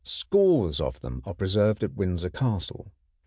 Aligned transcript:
Scores 0.03 0.81
of 0.81 1.01
them 1.01 1.21
are 1.27 1.35
preserved 1.35 1.83
at 1.83 1.93
Windsor 1.93 2.31
Castle. 2.31 2.91